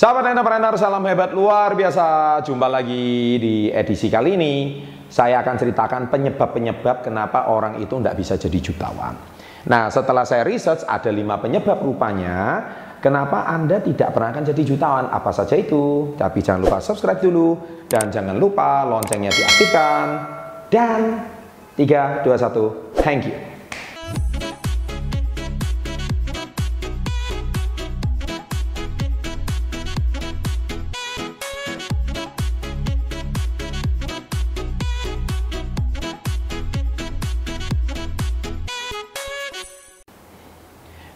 [0.00, 2.40] Sahabat entrepreneur, salam hebat luar biasa.
[2.48, 4.54] Jumpa lagi di edisi kali ini.
[5.12, 9.12] Saya akan ceritakan penyebab-penyebab kenapa orang itu tidak bisa jadi jutawan.
[9.68, 12.64] Nah, setelah saya research ada lima penyebab rupanya
[13.04, 15.12] kenapa Anda tidak pernah akan jadi jutawan.
[15.12, 16.16] Apa saja itu?
[16.16, 20.06] Tapi jangan lupa subscribe dulu dan jangan lupa loncengnya diaktifkan.
[20.72, 21.28] Dan
[21.76, 23.49] 3, 2, 1, thank you.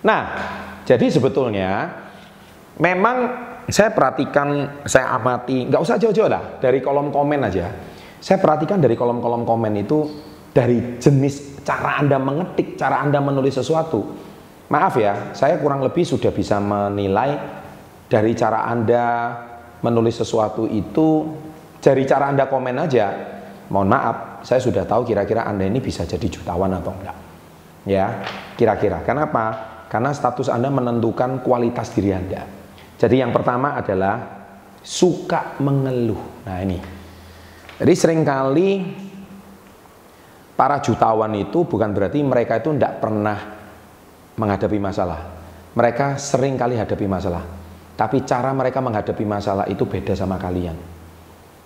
[0.04, 0.22] Nah,
[0.84, 1.88] jadi sebetulnya
[2.76, 3.16] memang
[3.64, 7.72] saya perhatikan, saya amati, nggak usah jauh-jauh lah, dari kolom komen aja.
[8.20, 10.08] Saya perhatikan dari kolom-kolom komen itu
[10.52, 14.00] dari jenis cara Anda mengetik, cara Anda menulis sesuatu.
[14.68, 17.36] Maaf ya, saya kurang lebih sudah bisa menilai
[18.08, 19.04] dari cara Anda
[19.84, 21.36] menulis sesuatu itu
[21.80, 23.06] dari cara Anda komen aja.
[23.68, 27.16] Mohon maaf, saya sudah tahu kira-kira Anda ini bisa jadi jutawan atau enggak.
[27.84, 28.24] Ya,
[28.56, 29.04] kira-kira.
[29.04, 29.73] Kenapa?
[29.94, 32.42] Karena status Anda menentukan kualitas diri Anda.
[32.98, 34.18] Jadi yang pertama adalah
[34.82, 36.42] suka mengeluh.
[36.42, 36.82] Nah ini.
[37.78, 38.82] Jadi sering kali
[40.58, 43.38] para jutawan itu bukan berarti mereka itu tidak pernah
[44.34, 45.30] menghadapi masalah.
[45.78, 47.46] Mereka sering kali hadapi masalah.
[47.94, 50.74] Tapi cara mereka menghadapi masalah itu beda sama kalian.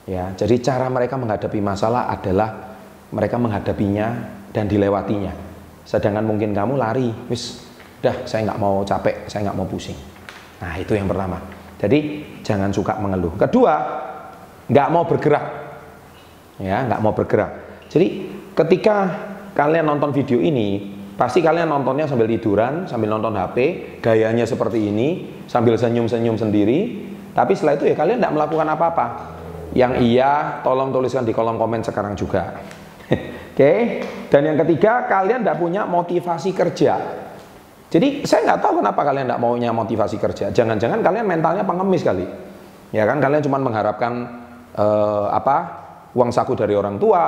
[0.04, 2.76] Ya, jadi cara mereka menghadapi masalah adalah
[3.08, 4.08] mereka menghadapinya
[4.52, 5.32] dan dilewatinya.
[5.88, 7.67] Sedangkan mungkin kamu lari, wis
[7.98, 9.98] Udah, saya nggak mau capek, saya nggak mau pusing.
[10.62, 11.42] Nah, itu yang pertama.
[11.78, 13.34] Jadi, jangan suka mengeluh.
[13.34, 13.74] Kedua,
[14.70, 15.44] nggak mau bergerak.
[16.62, 17.82] Ya, nggak mau bergerak.
[17.90, 18.96] Jadi, ketika
[19.54, 23.56] kalian nonton video ini, pasti kalian nontonnya sambil tiduran, sambil nonton HP,
[23.98, 27.10] gayanya seperti ini, sambil senyum-senyum sendiri.
[27.34, 29.06] Tapi setelah itu ya kalian tidak melakukan apa-apa.
[29.74, 32.62] Yang iya, tolong tuliskan di kolom komen sekarang juga.
[33.58, 33.74] Oke,
[34.30, 37.26] dan yang ketiga, kalian tidak punya motivasi kerja.
[37.88, 40.52] Jadi saya nggak tahu kenapa kalian tidak maunya motivasi kerja.
[40.52, 42.24] Jangan-jangan kalian mentalnya pengemis kali.
[42.92, 44.12] Ya kan kalian cuma mengharapkan
[44.76, 45.56] eh, apa
[46.12, 47.24] uang saku dari orang tua,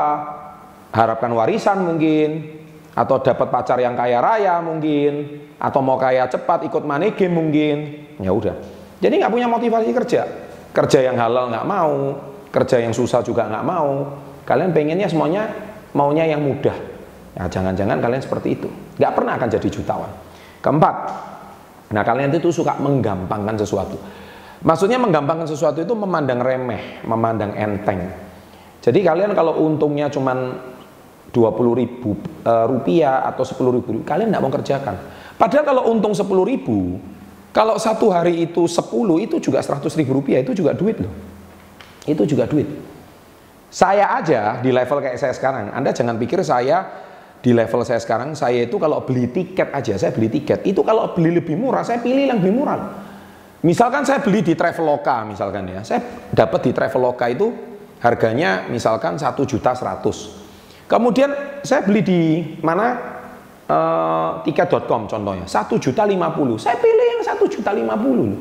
[0.93, 2.60] harapkan warisan mungkin,
[2.93, 7.77] atau dapat pacar yang kaya raya mungkin, atau mau kaya cepat ikut money game mungkin.
[8.21, 8.56] Ya udah.
[9.00, 10.22] Jadi nggak punya motivasi kerja.
[10.71, 12.21] Kerja yang halal nggak mau,
[12.53, 14.12] kerja yang susah juga nggak mau.
[14.44, 15.48] Kalian pengennya semuanya
[15.97, 16.77] maunya yang mudah.
[17.32, 18.69] Ya jangan-jangan kalian seperti itu.
[19.00, 20.29] Nggak pernah akan jadi jutawan.
[20.60, 20.94] Keempat,
[21.97, 23.97] nah kalian itu suka menggampangkan sesuatu.
[24.60, 28.12] Maksudnya menggampangkan sesuatu itu memandang remeh, memandang enteng.
[28.84, 30.37] Jadi kalian kalau untungnya cuma
[31.32, 34.97] 20 ribu e, rupiah atau 10 ribu, kalian tidak mau kerjakan.
[35.41, 37.00] Padahal kalau untung 10 ribu,
[37.56, 38.84] kalau satu hari itu 10,
[39.25, 41.12] itu juga 100 ribu rupiah, itu juga duit loh.
[42.04, 42.69] Itu juga duit.
[43.72, 46.84] Saya aja di level kayak saya sekarang, Anda jangan pikir saya
[47.41, 50.61] di level saya sekarang, saya itu kalau beli tiket aja, saya beli tiket.
[50.69, 52.81] Itu kalau beli lebih murah, saya pilih yang lebih murah.
[53.61, 56.01] Misalkan saya beli di Traveloka misalkan ya, saya
[56.33, 57.53] dapat di Traveloka itu
[58.01, 60.41] harganya misalkan satu juta seratus.
[60.89, 62.21] Kemudian saya beli di
[62.65, 62.97] mana
[63.69, 66.57] uh, tiket.com contohnya satu juta lima puluh.
[66.57, 68.33] Saya pilih yang satu juta lima puluh.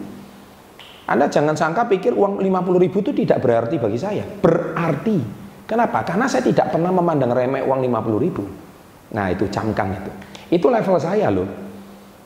[1.03, 4.23] Anda jangan sangka pikir uang lima puluh ribu itu tidak berarti bagi saya.
[4.23, 5.19] Berarti.
[5.67, 6.07] Kenapa?
[6.07, 8.68] Karena saya tidak pernah memandang remeh uang lima puluh ribu.
[9.13, 10.11] Nah itu camkan itu.
[10.49, 11.69] Itu level saya loh.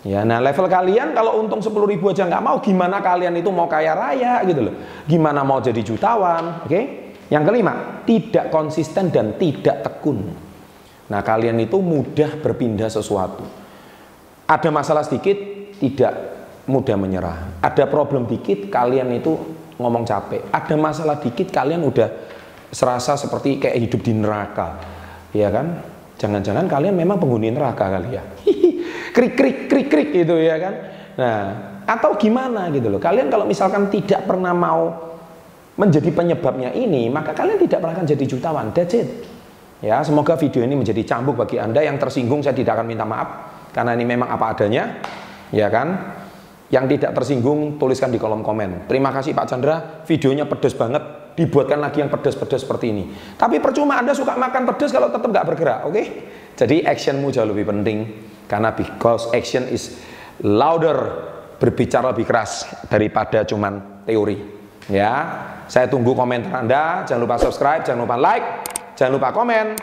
[0.04, 3.72] Ya, nah level kalian kalau untung 10 ribu aja nggak mau, gimana kalian itu mau
[3.72, 4.76] kaya raya gitu loh.
[5.08, 6.68] Gimana mau jadi jutawan, oke?
[6.68, 6.84] Okay?
[7.32, 10.28] Yang kelima, tidak konsisten dan tidak tekun.
[11.08, 13.48] Nah kalian itu mudah berpindah sesuatu.
[14.44, 15.40] Ada masalah sedikit,
[15.80, 16.14] tidak
[16.68, 17.64] mudah menyerah.
[17.64, 19.40] Ada problem dikit, kalian itu
[19.80, 20.52] ngomong capek.
[20.52, 22.12] Ada masalah dikit, kalian udah
[22.76, 24.84] serasa seperti kayak hidup di neraka.
[25.32, 25.93] Ya kan?
[26.24, 28.24] Jangan-jangan kalian memang penghuni neraka kali ya.
[29.16, 30.74] krik krik krik krik gitu ya kan.
[31.20, 31.40] Nah,
[31.84, 33.04] atau gimana gitu loh.
[33.04, 35.12] Kalian kalau misalkan tidak pernah mau
[35.75, 38.72] menjadi penyebabnya ini, maka kalian tidak pernah akan jadi jutawan.
[38.72, 39.08] That's it.
[39.84, 43.28] Ya, semoga video ini menjadi cambuk bagi Anda yang tersinggung saya tidak akan minta maaf
[43.76, 45.04] karena ini memang apa adanya.
[45.52, 46.16] Ya kan?
[46.72, 48.88] Yang tidak tersinggung tuliskan di kolom komen.
[48.88, 53.03] Terima kasih Pak Chandra, videonya pedes banget dibuatkan lagi yang pedas-pedas seperti ini.
[53.38, 55.94] Tapi percuma Anda suka makan pedas kalau tetap nggak bergerak, oke?
[55.94, 56.06] Okay?
[56.53, 57.97] Jadi actionmu jauh lebih penting
[58.45, 59.97] karena because action is
[60.45, 60.97] louder
[61.57, 64.62] berbicara lebih keras daripada cuman teori.
[64.91, 65.13] Ya,
[65.71, 67.07] saya tunggu komentar Anda.
[67.07, 68.45] Jangan lupa subscribe, jangan lupa like,
[69.00, 69.74] jangan lupa komen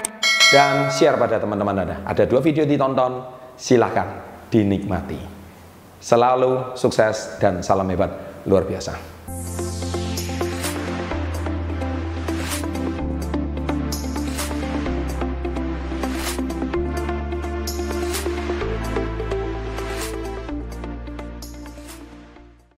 [0.53, 1.97] dan share pada teman-teman Anda.
[2.05, 3.25] Ada dua video ditonton,
[3.57, 4.07] silahkan
[4.53, 5.19] dinikmati.
[6.01, 8.97] Selalu sukses dan salam hebat luar biasa.